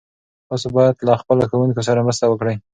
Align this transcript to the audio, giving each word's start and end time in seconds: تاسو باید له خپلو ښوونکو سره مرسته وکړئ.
تاسو 0.49 0.67
باید 0.75 0.95
له 1.07 1.13
خپلو 1.21 1.41
ښوونکو 1.49 1.81
سره 1.87 2.05
مرسته 2.07 2.25
وکړئ. 2.27 2.55